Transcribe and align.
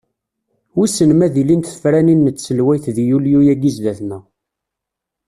Wissen 0.75 1.11
ma 1.15 1.23
ad 1.27 1.35
ilint 1.41 1.69
tefranin 1.73 2.25
n 2.31 2.31
tselweyt 2.37 2.85
di 2.95 3.03
yulyu-agi 3.09 3.71
zdat-neɣ. 3.75 4.23